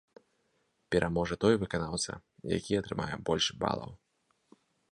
Пераможа 0.95 1.35
той 1.45 1.53
выканаўца, 1.65 2.11
які 2.57 2.81
атрымае 2.81 3.15
больш 3.29 3.45
балаў. 3.65 3.91